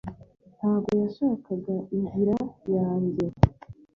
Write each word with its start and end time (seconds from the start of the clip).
ntabwo 0.55 0.89
yashakaga 1.01 1.75
inzira 1.97 2.35
yanjye 2.75 3.25